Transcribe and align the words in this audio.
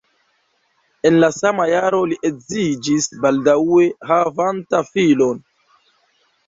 En 1.09 1.19
la 1.23 1.29
sama 1.35 1.67
jaro 1.73 1.99
li 2.13 2.17
edziĝis 2.31 3.09
baldaŭe 3.27 3.87
havanta 4.15 4.85
filon. 4.93 5.45